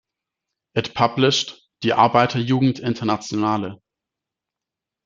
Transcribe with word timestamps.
It 0.73 0.95
published 0.95 1.61
"Die 1.83 1.93
Arbeiter-Jugend-Internationale". 1.93 3.79